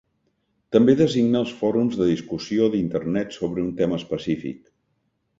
[0.75, 4.57] També designa els fòrums de discussió d'Internet sobre un tema específic.